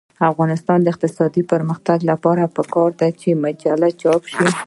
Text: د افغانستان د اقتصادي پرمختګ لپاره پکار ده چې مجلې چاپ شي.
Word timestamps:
د 0.17 0.19
افغانستان 0.33 0.77
د 0.81 0.87
اقتصادي 0.93 1.43
پرمختګ 1.51 1.97
لپاره 2.11 2.51
پکار 2.57 2.89
ده 2.99 3.09
چې 3.19 3.29
مجلې 3.43 3.91
چاپ 4.01 4.21
شي. 4.31 4.45